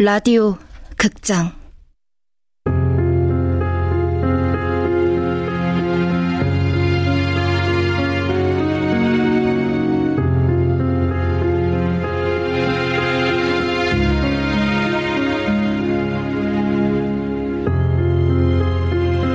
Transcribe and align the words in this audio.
라디오 0.00 0.56
극장. 0.96 1.50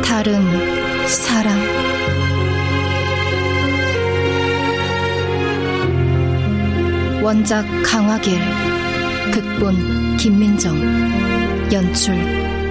다른 0.01 0.41
사람. 1.07 1.59
원작 7.21 7.65
강화길 7.83 8.72
극본 9.31 10.17
김민정 10.17 10.75
연출 11.71 12.15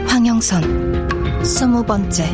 황영선 0.06 1.45
스무 1.45 1.83
번째. 1.84 2.25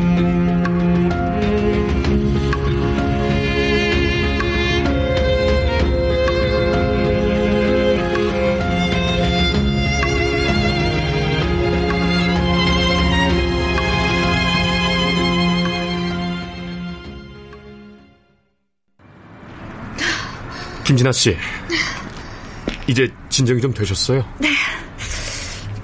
김진아 20.85 21.11
씨, 21.11 21.37
이제 22.87 23.07
진정이 23.39 23.61
좀 23.61 23.73
되셨어요? 23.73 24.21
네. 24.37 24.49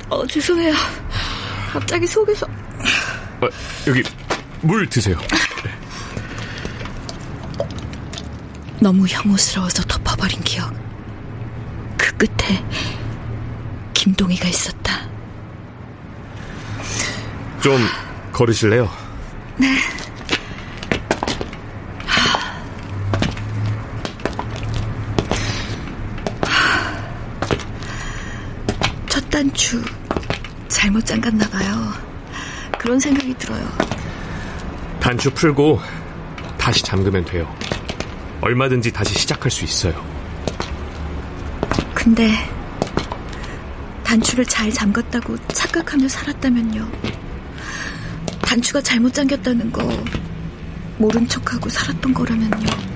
어, 0.10 0.28
죄송해요. 0.28 0.74
갑자기 1.72 2.06
속에서. 2.06 2.46
어, 2.46 3.48
여기 3.88 4.04
물 4.60 4.86
드세요. 4.90 5.18
너무 8.82 9.08
혐오스러워서 9.08 9.84
덮어버린 9.84 10.42
기억. 10.44 10.74
그 11.98 12.12
끝에 12.18 12.62
김동희가 13.94 14.50
있었다. 14.50 15.08
좀 17.62 17.80
걸으실래요? 18.34 18.92
네. 19.56 19.78
첫 29.16 29.30
단추 29.30 29.82
잘못 30.68 31.06
잠갔나 31.06 31.48
봐요. 31.50 31.94
그런 32.78 33.00
생각이 33.36 33.38
들어요. 33.38 33.70
단추 35.00 35.32
풀고 35.32 35.80
다시 36.58 36.84
잠그면 36.84 37.26
돼요. 37.26 37.54
얼마든지 38.42 38.92
다시 38.92 39.14
시작할 39.14 39.52
수 39.52 39.64
있어요. 39.64 39.94
근데 41.94 42.32
단추를 44.04 44.46
잘 44.46 44.72
잠갔다고 44.72 45.38
착각하며 45.48 46.08
살았다면요. 46.08 46.88
단추가 48.42 48.82
잘못 48.82 49.14
잠겼다는 49.14 49.72
거 49.72 49.88
모른 50.98 51.28
척하고 51.28 51.70
살았던 51.70 52.14
거라면요. 52.14 52.95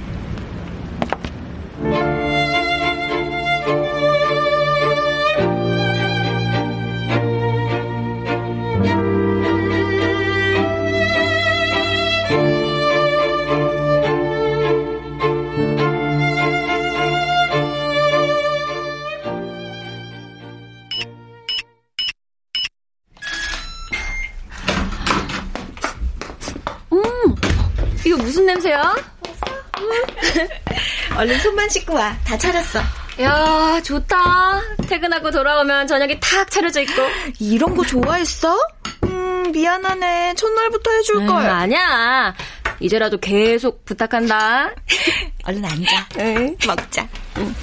이거 28.09 28.17
무슨 28.17 28.43
냄새야? 28.47 28.95
얼른 31.15 31.39
손만 31.41 31.69
씻고 31.69 31.93
와. 31.93 32.17
다 32.23 32.35
차렸어. 32.35 32.79
야, 33.21 33.79
좋다. 33.83 34.61
퇴근하고 34.87 35.29
돌아오면 35.29 35.85
저녁이 35.85 36.19
탁 36.19 36.49
차려져 36.49 36.81
있고. 36.81 37.03
이런 37.37 37.75
거 37.75 37.85
좋아했어? 37.85 38.57
음, 39.03 39.51
미안하네. 39.51 40.33
첫날부터 40.33 40.91
해줄 40.91 41.27
걸. 41.27 41.45
음, 41.45 41.49
아니야. 41.51 42.33
이제라도 42.79 43.19
계속 43.19 43.85
부탁한다. 43.85 44.71
얼른 45.45 45.63
앉아. 45.63 46.07
응. 46.17 46.57
먹자. 46.65 47.07
음. 47.37 47.55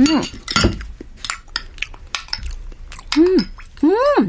음. 0.00 0.22
음. 3.84 4.26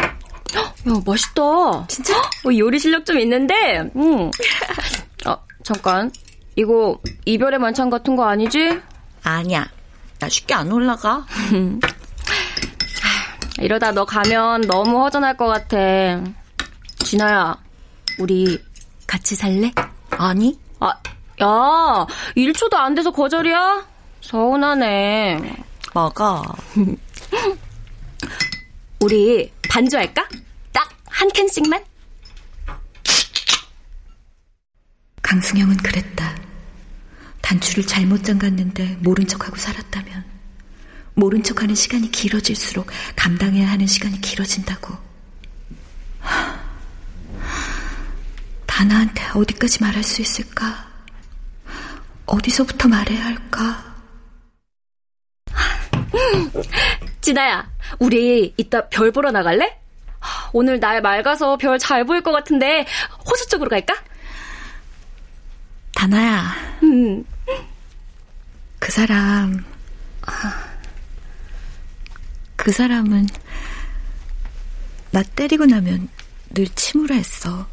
야, 0.58 0.74
맛있다. 1.06 1.42
진짜? 1.88 2.18
어, 2.18 2.50
요리 2.58 2.80
실력 2.80 3.06
좀 3.06 3.20
있는데. 3.20 3.80
음. 3.96 4.32
어, 5.28 5.38
잠깐. 5.64 6.12
이거 6.56 6.98
이별의 7.26 7.60
만찬 7.60 7.90
같은 7.90 8.16
거 8.16 8.26
아니지? 8.26 8.80
아니야. 9.24 9.68
나 10.20 10.30
쉽게 10.30 10.54
안 10.54 10.72
올라가. 10.72 11.26
이러다 13.60 13.92
너 13.92 14.06
가면 14.06 14.62
너무 14.62 15.04
허전할 15.04 15.36
것 15.38 15.48
같아. 15.48 15.78
진아야, 17.00 17.58
우리 18.20 18.58
같이 19.06 19.36
살래? 19.36 19.72
아니? 20.12 20.58
아, 20.80 20.94
야, 21.42 22.08
1초도 22.36 22.76
안 22.76 22.96
돼서 22.96 23.12
거절이야? 23.12 23.86
서운하네. 24.22 25.56
먹어. 25.94 26.42
우리 29.02 29.52
반주할까? 29.70 30.28
딱 30.74 31.00
한 31.20 31.28
캔씩만? 31.34 31.84
강승영은 35.22 35.76
그랬다. 35.78 36.34
단추를 37.42 37.86
잘못 37.86 38.24
잠갔는데 38.24 38.98
모른 39.02 39.28
척하고 39.28 39.58
살았다면 39.58 40.24
모른 41.16 41.44
척하는 41.44 41.76
시간이 41.76 42.10
길어질수록 42.12 42.88
감당해야 43.18 43.70
하는 43.70 43.86
시간이 43.86 44.22
길어진다고. 44.22 44.96
하, 46.22 46.58
다나한테 48.66 49.22
어디까지 49.36 49.82
말할 49.82 50.02
수 50.04 50.22
있을까? 50.22 50.88
어디서부터 52.28 52.88
말해야 52.88 53.26
할까? 53.26 53.96
진아야, 57.22 57.70
우리 58.00 58.54
이따 58.58 58.88
별 58.90 59.12
보러 59.12 59.32
나갈래? 59.32 59.78
오늘 60.54 60.80
날 60.80 61.02
맑아서 61.02 61.58
별 61.58 61.78
잘 61.80 62.04
보일 62.06 62.22
것 62.22 62.32
같은데 62.32 62.86
호수 63.30 63.48
쪽으로 63.50 63.70
갈까? 63.70 63.94
다나야, 65.96 66.54
음, 66.84 67.24
그 68.80 68.92
사람, 68.92 69.64
그 72.56 72.72
사람은 72.72 73.28
나 75.12 75.24
때리고 75.36 75.66
나면 75.66 76.08
늘 76.52 76.68
침울했어. 76.70 77.68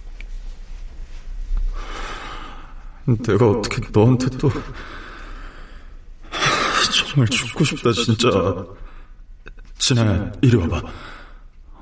내가 3.05 3.49
어떻게 3.51 3.81
너한테 3.93 4.27
또 4.39 4.51
정말 7.07 7.29
죽고 7.29 7.65
싶다 7.65 7.93
진짜 7.93 8.29
진아야 9.79 10.33
이리 10.43 10.57
와봐 10.57 10.83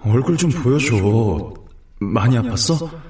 얼굴 0.04 0.36
좀 0.36 0.50
보여줘 0.50 1.54
많이 2.00 2.36
아팠어? 2.36 3.00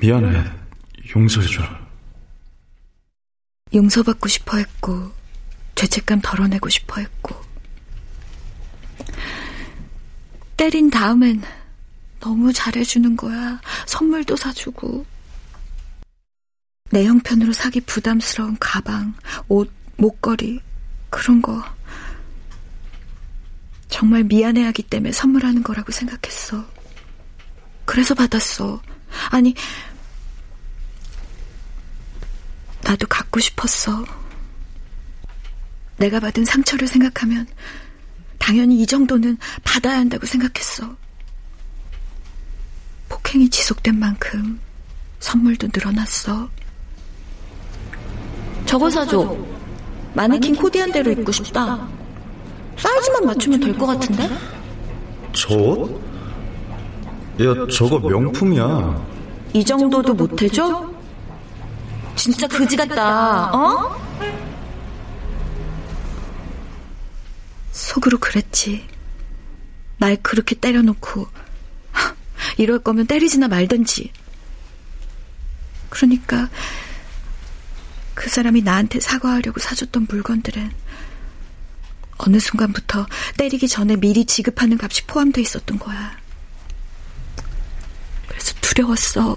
미안해 0.00 0.44
용서해줘 1.14 1.82
용서받고 3.74 4.28
싶어 4.28 4.58
했고, 4.58 5.10
죄책감 5.74 6.20
덜어내고 6.20 6.68
싶어 6.68 7.00
했고. 7.00 7.34
때린 10.56 10.90
다음엔 10.90 11.42
너무 12.20 12.52
잘해주는 12.52 13.16
거야. 13.16 13.60
선물도 13.86 14.36
사주고. 14.36 15.06
내 16.90 17.06
형편으로 17.06 17.52
사기 17.54 17.80
부담스러운 17.80 18.58
가방, 18.60 19.14
옷, 19.48 19.70
목걸이, 19.96 20.60
그런 21.08 21.40
거. 21.40 21.64
정말 23.92 24.24
미안해하기 24.24 24.84
때문에 24.84 25.12
선물하는 25.12 25.62
거라고 25.62 25.92
생각했어. 25.92 26.64
그래서 27.84 28.14
받았어. 28.14 28.80
아니, 29.28 29.54
나도 32.80 33.06
갖고 33.06 33.38
싶었어. 33.38 34.02
내가 35.98 36.20
받은 36.20 36.46
상처를 36.46 36.88
생각하면 36.88 37.46
당연히 38.38 38.80
이 38.80 38.86
정도는 38.86 39.36
받아야 39.62 39.98
한다고 39.98 40.24
생각했어. 40.24 40.96
폭행이 43.10 43.50
지속된 43.50 43.98
만큼 43.98 44.58
선물도 45.20 45.68
늘어났어. 45.70 46.48
저거 48.64 48.88
사줘. 48.88 49.36
마네킹 50.14 50.56
코디한 50.56 50.92
대로 50.92 51.12
입고 51.12 51.30
싶다. 51.30 52.01
사이즈만 52.76 53.26
맞추면 53.26 53.60
될 53.60 53.74
것 53.76 53.86
같은데? 53.86 54.28
저 55.32 55.54
옷? 55.56 56.00
야, 57.40 57.66
저거 57.72 57.98
명품이야. 57.98 59.06
이 59.54 59.64
정도도 59.64 60.14
못해줘? 60.14 60.90
진짜 62.16 62.46
그지 62.46 62.76
같다, 62.76 63.50
어? 63.54 63.96
속으로 67.72 68.18
그랬지. 68.18 68.86
날 69.98 70.16
그렇게 70.22 70.54
때려놓고 70.54 71.26
이럴 72.58 72.78
거면 72.80 73.06
때리지나 73.06 73.48
말든지. 73.48 74.10
그러니까 75.90 76.48
그 78.14 78.28
사람이 78.28 78.62
나한테 78.62 79.00
사과하려고 79.00 79.60
사줬던 79.60 80.06
물건들은 80.10 80.70
어느 82.24 82.38
순간부터 82.38 83.06
때리기 83.36 83.68
전에 83.68 83.96
미리 83.96 84.24
지급하는 84.24 84.78
값이 84.80 85.04
포함돼 85.06 85.40
있었던 85.40 85.78
거야. 85.78 86.16
그래서 88.28 88.52
두려웠어. 88.60 89.36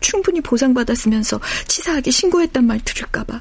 충분히 0.00 0.40
보상받았으면서 0.40 1.40
치사하게 1.68 2.10
신고했단 2.10 2.66
말 2.66 2.80
들을까봐. 2.80 3.40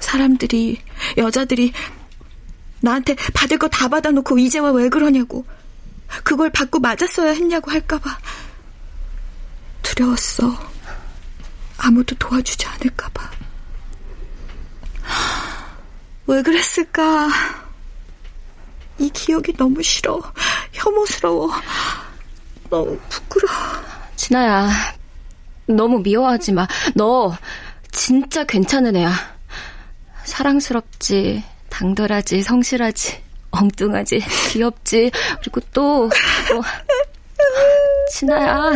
사람들이, 0.00 0.82
여자들이 1.16 1.72
나한테 2.80 3.14
받을 3.32 3.58
거 3.58 3.68
다 3.68 3.88
받아놓고 3.88 4.38
이제와 4.38 4.72
왜 4.72 4.88
그러냐고. 4.88 5.46
그걸 6.22 6.50
받고 6.50 6.80
맞았어야 6.80 7.32
했냐고 7.32 7.70
할까봐. 7.70 8.18
두려웠어. 9.82 10.72
아무도 11.78 12.14
도와주지 12.16 12.66
않을까봐. 12.66 13.30
왜 16.26 16.42
그랬을까? 16.42 17.28
이 18.98 19.10
기억이 19.10 19.52
너무 19.56 19.82
싫어. 19.82 20.20
혐오스러워. 20.72 21.50
너무 22.70 22.98
부끄러워. 23.08 23.58
진아야, 24.16 24.70
너무 25.66 25.98
미워하지 26.00 26.52
마. 26.52 26.66
너 26.94 27.36
진짜 27.90 28.44
괜찮은 28.44 28.96
애야. 28.96 29.12
사랑스럽지, 30.24 31.44
당돌하지, 31.68 32.42
성실하지, 32.42 33.22
엉뚱하지, 33.50 34.20
귀엽지. 34.50 35.10
그리고 35.40 35.60
또, 35.72 36.08
또 36.48 36.62
진아야. 38.10 38.72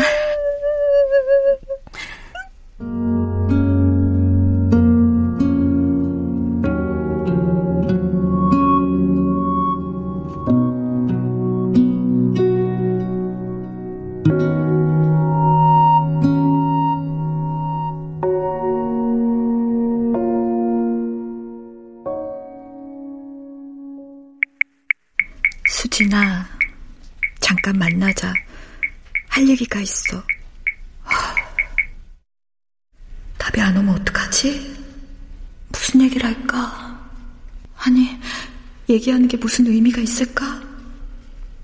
얘기하는 38.99 39.29
게 39.29 39.37
무슨 39.37 39.67
의미가 39.67 40.01
있을까? 40.01 40.61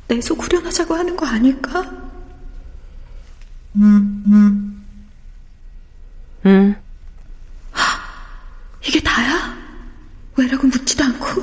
내 0.09 0.21
속 0.21 0.41
후련하자고 0.43 0.95
하는 0.95 1.17
거 1.17 1.27
아닐까? 1.27 1.83
응. 6.47 6.75
이게 8.87 9.01
다야? 9.01 9.57
왜라고 10.37 10.67
묻지도 10.67 11.05
않고? 11.05 11.43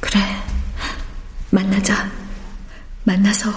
그래, 0.00 0.20
만나자. 1.50 2.10
만나서 3.04 3.52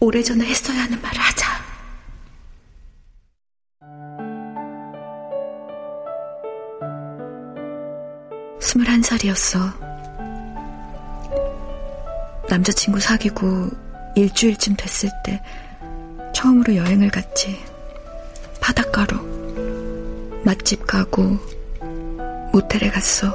오래전에 0.00 0.46
했어야 0.46 0.84
하는 0.84 1.00
말을 1.02 1.18
하자. 1.20 1.47
스물한 8.68 9.00
살이었어. 9.00 9.58
남자친구 12.50 13.00
사귀고 13.00 13.70
일주일쯤 14.14 14.76
됐을 14.76 15.08
때 15.24 15.42
처음으로 16.34 16.76
여행을 16.76 17.10
갔지. 17.10 17.58
바닷가로. 18.60 19.16
맛집 20.44 20.86
가고 20.86 21.38
모텔에 22.52 22.90
갔어. 22.90 23.32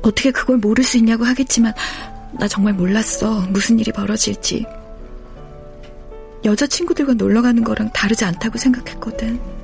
어떻게 0.00 0.30
그걸 0.30 0.56
모를 0.56 0.82
수 0.82 0.96
있냐고 0.96 1.26
하겠지만 1.26 1.74
나 2.32 2.48
정말 2.48 2.72
몰랐어. 2.72 3.40
무슨 3.50 3.78
일이 3.78 3.92
벌어질지. 3.92 4.64
여자친구들과 6.46 7.12
놀러 7.12 7.42
가는 7.42 7.62
거랑 7.62 7.92
다르지 7.92 8.24
않다고 8.24 8.56
생각했거든. 8.56 9.57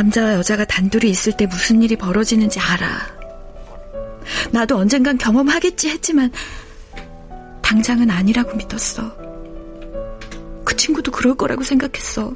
남자와 0.00 0.32
여자가 0.32 0.64
단둘이 0.64 1.10
있을 1.10 1.36
때 1.36 1.44
무슨 1.44 1.82
일이 1.82 1.94
벌어지는지 1.94 2.58
알아. 2.58 3.06
나도 4.50 4.78
언젠간 4.78 5.18
경험하겠지 5.18 5.90
했지만 5.90 6.32
당장은 7.60 8.10
아니라고 8.10 8.56
믿었어. 8.56 9.14
그 10.64 10.74
친구도 10.74 11.10
그럴 11.10 11.34
거라고 11.34 11.62
생각했어. 11.62 12.34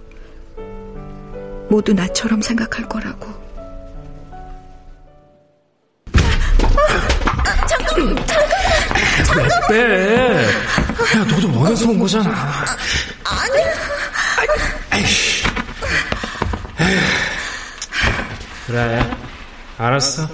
모두 1.70 1.94
나처럼 1.94 2.42
생각할 2.42 2.86
거라고. 2.86 3.32
빼. 9.70 10.46
야, 11.16 11.24
너도 11.30 11.58
원해서 11.58 11.88
온 11.88 11.98
거잖아. 11.98 12.66
아니. 13.24 13.58
아이씨. 14.90 15.44
그래, 18.74 18.98
알았어. 19.78 20.28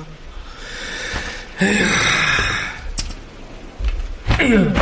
에휴. 4.41 4.73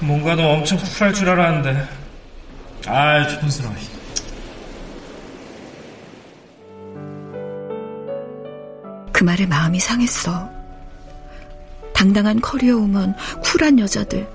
뭔가 0.00 0.34
너 0.34 0.48
엄청 0.54 0.76
쿨할 0.78 1.14
줄 1.14 1.30
알았는데. 1.30 1.88
아이, 2.88 3.28
촌스러워. 3.38 3.72
그 9.12 9.22
말에 9.22 9.46
마음이 9.46 9.78
상했어. 9.78 10.50
당당한 11.94 12.40
커리어 12.40 12.78
우먼, 12.78 13.14
쿨한 13.44 13.78
여자들. 13.78 14.28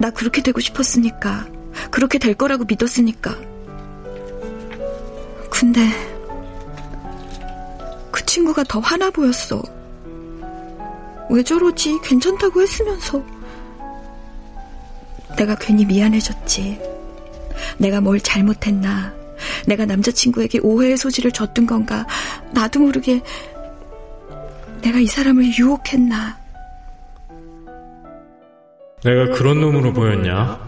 나 0.00 0.10
그렇게 0.10 0.42
되고 0.42 0.58
싶었으니까. 0.58 1.46
그렇게 1.92 2.18
될 2.18 2.34
거라고 2.34 2.64
믿었으니까. 2.64 3.53
근데 5.64 5.80
그 8.10 8.26
친구가 8.26 8.64
더 8.64 8.80
화나 8.80 9.10
보였어. 9.10 9.62
왜 11.30 11.42
저러지? 11.42 11.98
괜찮다고 12.02 12.60
했으면서. 12.60 13.24
내가 15.38 15.54
괜히 15.54 15.86
미안해졌지. 15.86 16.78
내가 17.78 18.02
뭘 18.02 18.20
잘못했나. 18.20 19.14
내가 19.66 19.86
남자친구에게 19.86 20.58
오해의 20.58 20.98
소지를 20.98 21.32
줬던 21.32 21.64
건가. 21.66 22.06
나도 22.52 22.80
모르게 22.80 23.22
내가 24.82 24.98
이 24.98 25.06
사람을 25.06 25.56
유혹했나. 25.58 26.38
내가 29.02 29.34
그런 29.34 29.62
놈으로 29.62 29.94
보였냐? 29.94 30.60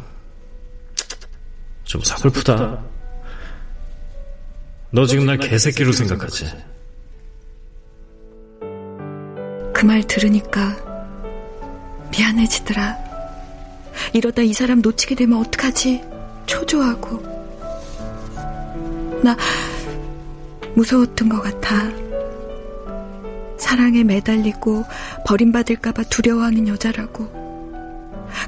좀 1.85 2.00
서글프다. 2.03 2.96
너 4.90 5.07
지금 5.07 5.26
날 5.26 5.38
개새끼로 5.38 5.93
생각하지? 5.93 6.47
그 9.75 9.85
말 9.87 10.02
들으니까 10.02 10.75
미안해지더라. 12.11 12.97
이러다 14.14 14.43
이 14.43 14.52
사람 14.55 14.81
놓치게 14.81 15.14
되면 15.16 15.38
어떡하지? 15.40 16.02
초조하고. 16.47 17.21
나 19.23 19.37
무서웠던 20.75 21.28
것 21.28 21.43
같아. 21.43 21.90
사랑에 23.59 24.02
매달리고 24.02 24.85
버림받을까봐 25.26 26.05
두려워하는 26.05 26.69
여자라고. 26.69 27.28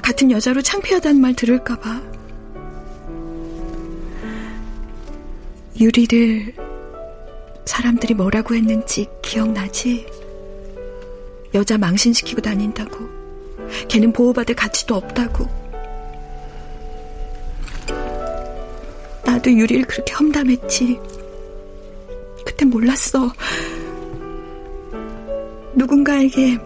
같은 0.01 0.31
여자로 0.31 0.61
창피하다는 0.63 1.21
말 1.21 1.35
들을까봐. 1.35 2.01
유리를 5.79 6.53
사람들이 7.65 8.13
뭐라고 8.13 8.53
했는지 8.55 9.07
기억나지? 9.21 10.05
여자 11.53 11.77
망신시키고 11.77 12.41
다닌다고. 12.41 13.07
걔는 13.87 14.11
보호받을 14.11 14.55
가치도 14.55 14.95
없다고. 14.95 15.47
나도 19.25 19.51
유리를 19.51 19.85
그렇게 19.85 20.13
험담했지. 20.13 20.99
그때 22.45 22.65
몰랐어. 22.65 23.31
누군가에게 25.75 26.57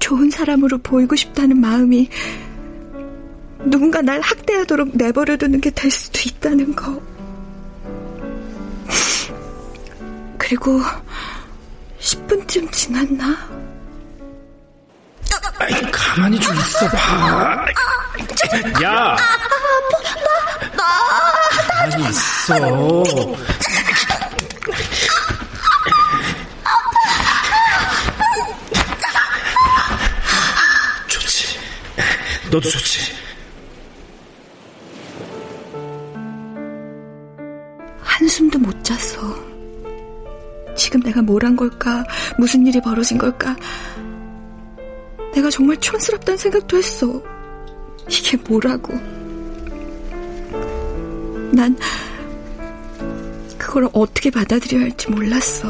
좋은 0.00 0.30
사람으로 0.30 0.78
보이고 0.78 1.14
싶다는 1.14 1.60
마음이 1.60 2.08
누군가 3.64 4.02
날 4.02 4.20
학대하도록 4.20 4.96
내버려두는 4.96 5.60
게 5.60 5.70
될 5.70 5.90
수도 5.90 6.18
있다는 6.26 6.74
거. 6.74 7.00
그리고 10.46 10.80
10분쯤 12.00 12.70
지났나? 12.70 13.36
아이, 15.58 15.90
가만히 15.90 16.38
좀 16.38 16.54
있어봐. 16.56 17.66
야! 18.84 19.16
가만히 21.68 22.08
있어. 22.10 23.02
좋지. 31.08 31.58
너도 32.52 32.70
좋지. 32.70 33.15
뭘 41.26 41.44
한 41.44 41.56
걸까? 41.56 42.04
무슨 42.38 42.66
일이 42.66 42.80
벌어진 42.80 43.18
걸까? 43.18 43.56
내가 45.34 45.50
정말 45.50 45.76
촌스럽다는 45.78 46.38
생각도 46.38 46.78
했어. 46.78 47.22
이게 48.08 48.36
뭐라고. 48.48 48.94
난 51.52 51.76
그걸 53.58 53.88
어떻게 53.92 54.30
받아들여야 54.30 54.84
할지 54.84 55.10
몰랐어. 55.10 55.68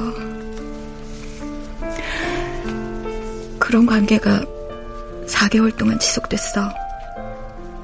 그런 3.58 3.86
관계가 3.86 4.44
4개월 5.26 5.76
동안 5.76 5.98
지속됐어. 5.98 6.70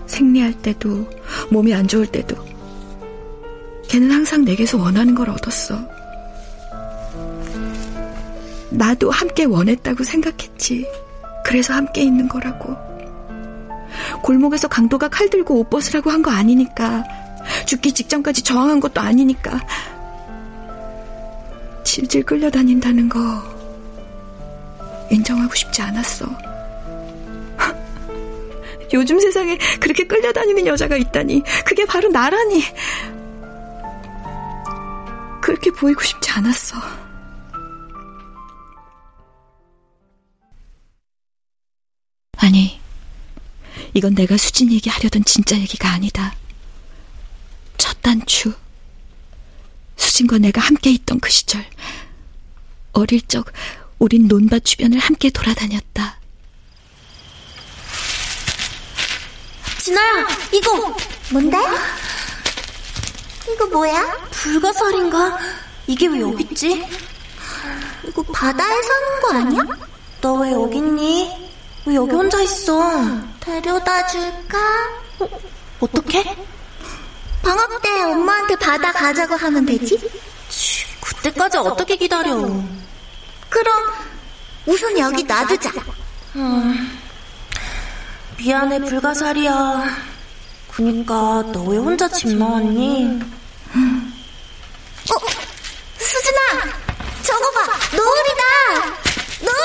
생리할 0.06 0.52
때도, 0.54 1.08
몸이 1.50 1.74
안 1.74 1.88
좋을 1.88 2.06
때도. 2.06 2.36
걔는 3.88 4.10
항상 4.10 4.44
내게서 4.44 4.78
원하는 4.78 5.14
걸 5.14 5.30
얻었어. 5.30 5.78
나도 8.72 9.10
함께 9.10 9.44
원했다고 9.44 10.02
생각했지. 10.04 10.86
그래서 11.44 11.74
함께 11.74 12.02
있는 12.02 12.28
거라고. 12.28 12.76
골목에서 14.22 14.68
강도가 14.68 15.08
칼 15.08 15.28
들고 15.28 15.58
옷 15.60 15.70
벗으라고 15.70 16.10
한 16.10 16.22
거 16.22 16.30
아니니까. 16.30 17.04
죽기 17.66 17.92
직전까지 17.92 18.42
저항한 18.42 18.80
것도 18.80 19.00
아니니까. 19.00 19.60
질질 21.84 22.24
끌려다닌다는 22.24 23.08
거 23.08 23.18
인정하고 25.10 25.54
싶지 25.54 25.82
않았어. 25.82 26.26
요즘 28.94 29.20
세상에 29.20 29.58
그렇게 29.80 30.06
끌려다니는 30.06 30.66
여자가 30.66 30.96
있다니. 30.96 31.42
그게 31.66 31.84
바로 31.84 32.08
나라니. 32.08 32.62
그렇게 35.42 35.70
보이고 35.72 36.00
싶지 36.02 36.30
않았어. 36.30 36.76
이건 43.94 44.14
내가 44.14 44.36
수진이에게 44.36 44.90
하려던 44.90 45.24
진짜 45.24 45.56
얘기가 45.58 45.90
아니다. 45.90 46.34
첫 47.76 48.00
단추. 48.00 48.52
수진과 49.96 50.38
내가 50.38 50.60
함께 50.60 50.90
있던 50.90 51.20
그 51.20 51.30
시절. 51.30 51.64
어릴 52.92 53.20
적 53.28 53.52
우린 53.98 54.28
논밭 54.28 54.64
주변을 54.64 54.98
함께 54.98 55.30
돌아다녔다. 55.30 56.18
진아야, 59.78 60.26
이거 60.52 60.94
뭔데? 61.30 61.56
이거 63.52 63.66
뭐야? 63.66 64.16
불가사리인가? 64.30 65.38
이게 65.86 66.06
왜 66.06 66.20
여기 66.20 66.44
있지? 66.44 66.84
이거 68.06 68.22
바다에 68.22 68.82
사는 68.82 69.20
거 69.20 69.34
아니야? 69.34 69.62
너 70.20 70.34
왜 70.34 70.52
여기 70.52 70.78
있니? 70.78 71.51
왜 71.84 71.94
여기 71.96 72.12
혼자 72.12 72.40
있어? 72.42 72.80
데려다 73.40 74.06
줄까? 74.06 74.58
어, 75.18 75.28
어떻게? 75.80 76.22
방학 77.42 77.82
때 77.82 78.02
엄마한테 78.02 78.54
바다 78.56 78.92
가자고 78.92 79.34
하면 79.34 79.66
되지? 79.66 79.98
치, 80.48 80.84
그때까지 81.00 81.58
어떻게 81.58 81.96
기다려? 81.96 82.36
그럼 83.48 83.92
우선 84.66 84.96
여기 84.98 85.24
놔두자. 85.24 85.72
음, 86.36 87.00
미안해 88.38 88.78
불가사리야. 88.80 89.84
그니까 90.70 91.14
너 91.52 91.64
왜 91.66 91.78
혼자 91.78 92.08
집 92.08 92.28
나왔니? 92.36 93.20
어, 95.10 95.14
수진아, 95.98 96.72
저거 97.22 97.50
봐, 97.50 97.62
노을이다. 97.96 98.96
노을 99.40 99.58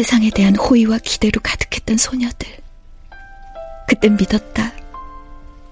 세상에 0.00 0.30
대한 0.30 0.56
호의와 0.56 0.96
기대로 1.04 1.42
가득했던 1.42 1.98
소녀들. 1.98 2.48
그땐 3.86 4.16
믿었다. 4.16 4.72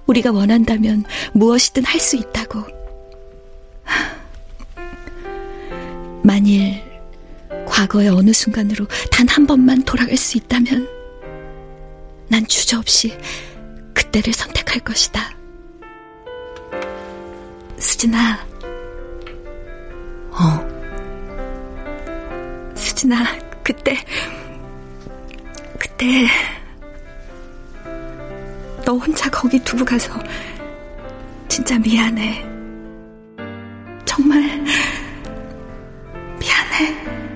우리가 0.07 0.33
원한다면 0.33 1.07
무엇이든 1.33 1.83
할 1.87 1.99
수 1.99 2.17
있다고. 2.17 2.63
만일 6.23 6.83
과거의 7.67 8.11
어느 8.11 8.31
순간으로 8.35 8.87
단 9.11 9.27
한 9.29 9.47
번만 9.47 9.83
돌아갈 9.83 10.15
수 10.19 10.37
있다면 10.37 10.87
난 12.29 12.47
주저없이 12.47 13.17
그때를 13.95 14.35
선택할 14.35 14.81
것이다. 14.81 15.35
수진아. 17.79 18.47
어. 20.33 20.69
수진아, 22.77 23.49
그때, 23.63 23.97
그때, 25.99 26.29
너 28.85 28.93
혼자 28.95 29.29
거기 29.29 29.59
두고 29.59 29.85
가서 29.85 30.13
진짜 31.49 31.77
미안해. 31.77 32.45
정말 34.05 34.41
미안해. 36.39 37.28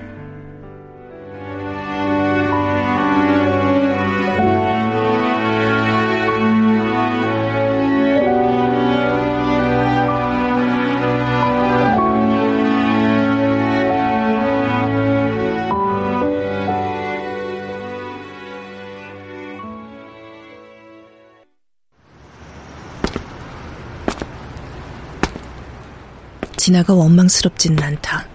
진아가 26.63 26.93
원망스럽지는 26.93 27.83
않다. 27.83 28.25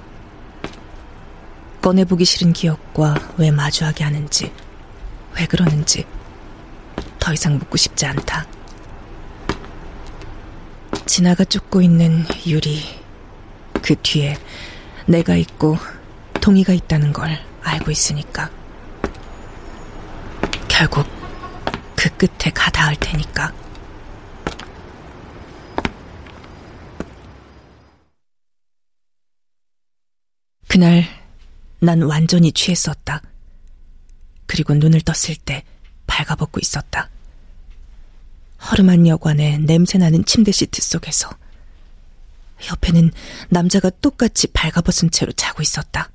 꺼내보기 1.81 2.27
싫은 2.27 2.53
기억과 2.53 3.15
왜 3.39 3.51
마주하게 3.51 4.05
하는지, 4.05 4.53
왜 5.35 5.47
그러는지 5.47 6.05
더 7.19 7.33
이상 7.33 7.57
묻고 7.57 7.79
싶지 7.79 8.05
않다. 8.05 8.47
진아가 11.07 11.43
쫓고 11.43 11.81
있는 11.81 12.27
유리, 12.47 13.01
그 13.81 13.95
뒤에 14.03 14.37
내가 15.07 15.35
있고 15.35 15.79
동의가 16.43 16.75
있다는 16.75 17.15
걸 17.15 17.31
알고 17.63 17.91
있으니까. 17.91 18.51
결국 20.69 21.07
그 21.97 22.11
끝에 22.11 22.53
가 22.53 22.71
닿을 22.71 22.95
테니까. 22.97 23.55
그날 30.79 31.05
난 31.81 32.03
완전히 32.03 32.53
취했었다. 32.53 33.21
그리고 34.47 34.75
눈을 34.75 35.01
떴을 35.01 35.35
때 35.45 35.65
발가벗고 36.07 36.61
있었다. 36.61 37.11
허름한 38.71 39.09
여관에 39.09 39.59
냄새나는 39.59 40.25
침대 40.25 40.53
시트 40.53 40.81
속에서 40.81 41.31
옆에는 42.71 43.11
남자가 43.49 43.91
똑같이 43.91 44.47
발가벗은 44.53 45.11
채로 45.11 45.33
자고 45.33 45.63
있었다. 45.63 46.13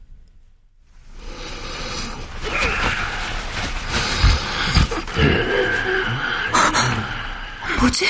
뭐지? 7.81 8.05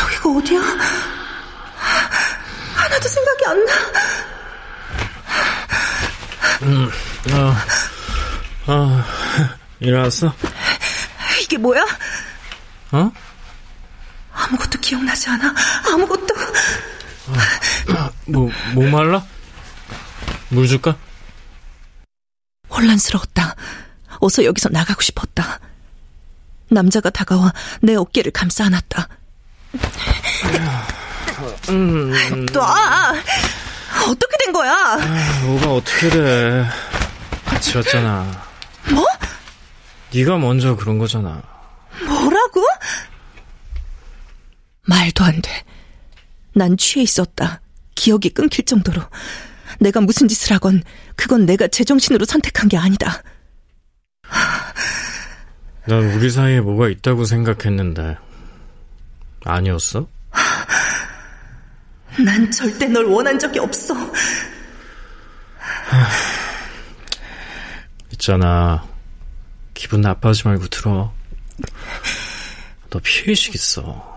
여기가 0.00 0.30
어디야? 0.36 0.60
하나도 2.74 3.08
생각이 3.08 3.46
안 3.46 3.64
나. 3.64 4.35
음, 6.62 6.90
아, 7.32 7.66
아, 8.66 9.04
일어났어? 9.80 10.34
이게 11.42 11.58
뭐야? 11.58 11.84
어? 12.92 13.12
아무것도 14.32 14.78
기억나지 14.80 15.28
않아. 15.30 15.54
아무것도. 15.92 16.34
아, 17.88 18.10
뭐, 18.26 18.50
목 18.74 18.84
말라? 18.88 19.24
물 20.48 20.66
줄까? 20.68 20.96
혼란스러웠다. 22.70 23.54
어서 24.20 24.44
여기서 24.44 24.68
나가고 24.70 25.02
싶었다. 25.02 25.60
남자가 26.68 27.10
다가와 27.10 27.52
내 27.80 27.94
어깨를 27.94 28.32
감싸 28.32 28.64
안았다. 28.66 29.08
음, 31.68 32.12
놔! 32.52 33.14
어떻게 34.08 34.36
된 34.44 34.52
거야? 34.52 34.72
아, 34.72 35.42
뭐가 35.44 35.74
어떻게 35.74 36.08
돼. 36.08 36.64
같이 37.44 37.76
왔잖아. 37.76 38.44
뭐? 38.92 39.04
네가 40.14 40.38
먼저 40.38 40.76
그런 40.76 40.98
거잖아. 40.98 41.42
뭐라고? 42.06 42.62
말도 44.86 45.24
안 45.24 45.40
돼. 45.42 45.64
난 46.54 46.76
취해 46.76 47.02
있었다. 47.02 47.60
기억이 47.94 48.30
끊길 48.30 48.64
정도로. 48.64 49.02
내가 49.80 50.00
무슨 50.00 50.28
짓을 50.28 50.54
하건 50.54 50.82
그건 51.16 51.44
내가 51.44 51.66
제정신으로 51.68 52.24
선택한 52.24 52.68
게 52.68 52.76
아니다. 52.78 53.22
난 55.86 56.02
우리 56.12 56.30
사이에 56.30 56.60
뭐가 56.60 56.88
있다고 56.88 57.24
생각했는데 57.24 58.16
아니었어? 59.44 60.08
난 62.24 62.50
절대 62.50 62.86
널 62.86 63.04
원한 63.04 63.38
적이 63.38 63.58
없어. 63.60 63.94
있잖아. 68.12 68.86
기분 69.74 70.00
나빠하지 70.00 70.48
말고 70.48 70.68
들어. 70.68 71.12
너 72.90 72.98
피해의식 73.02 73.54
있어. 73.54 74.16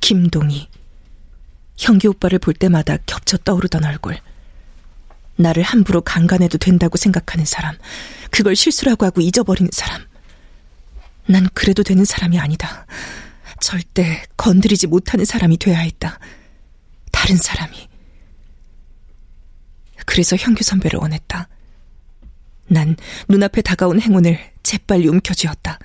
김동희. 0.00 0.68
형기 1.76 2.08
오빠를 2.08 2.38
볼 2.38 2.54
때마다 2.54 2.96
겹쳐 3.06 3.36
떠오르던 3.38 3.84
얼굴. 3.84 4.18
나를 5.36 5.62
함부로 5.62 6.00
강간해도 6.00 6.58
된다고 6.58 6.96
생각하는 6.96 7.44
사람. 7.44 7.76
그걸 8.30 8.56
실수라고 8.56 9.06
하고 9.06 9.20
잊어버리는 9.20 9.70
사람. 9.72 10.04
난 11.26 11.48
그래도 11.54 11.82
되는 11.82 12.04
사람이 12.04 12.38
아니다. 12.38 12.86
절대 13.60 14.22
건드리지 14.36 14.86
못하는 14.86 15.24
사람이 15.24 15.58
돼야 15.58 15.78
했다. 15.78 16.18
다른 17.12 17.36
사람이. 17.36 17.88
그래서 20.06 20.36
형규 20.36 20.62
선배를 20.64 20.98
원했다. 21.00 21.48
난 22.68 22.96
눈앞에 23.28 23.62
다가온 23.62 24.00
행운을 24.00 24.38
재빨리 24.62 25.08
움켜쥐었다. 25.08 25.78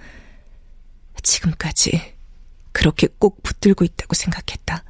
지금까지 1.22 2.14
그렇게 2.72 3.08
꼭 3.20 3.42
붙들고 3.44 3.86
있다고 3.86 4.14
생각했다. 4.14 4.84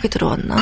새벽에 0.00 0.08
들어왔나? 0.08 0.56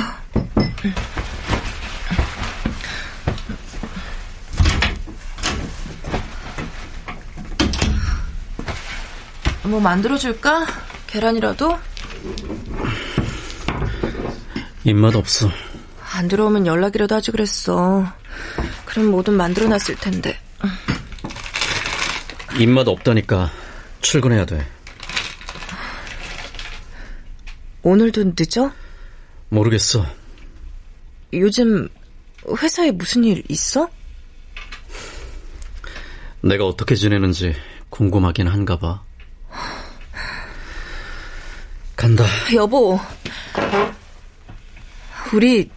뭐 9.64 9.80
만들어줄까? 9.80 10.66
계란이라도? 11.06 11.78
입맛 14.84 15.14
없어. 15.14 15.50
안 16.14 16.28
들어오면 16.28 16.66
연락이라도 16.66 17.14
하지 17.14 17.30
그랬어. 17.30 18.12
그럼 18.84 19.06
뭐든 19.06 19.34
만들어놨을 19.34 19.96
텐데. 20.00 20.38
입맛 22.58 22.88
없다니까 22.88 23.50
출근해야 24.00 24.46
돼. 24.46 24.66
오늘도 27.82 28.32
늦어? 28.36 28.72
모르겠어. 29.48 30.04
요즘 31.32 31.88
회사에 32.62 32.90
무슨 32.90 33.24
일 33.24 33.42
있어? 33.48 33.88
내가 36.42 36.66
어떻게 36.66 36.94
지내는지 36.94 37.54
궁금하긴 37.90 38.46
한가 38.48 38.78
봐. 38.78 39.02
간다. 41.96 42.24
여보. 42.54 42.98
우리 45.32 45.70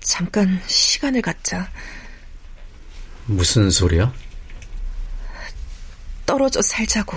잠깐 0.00 0.60
시간을 0.66 1.20
갖자. 1.20 1.70
무슨 3.26 3.70
소리야? 3.70 4.12
떨어져 6.24 6.62
살자고. 6.62 7.16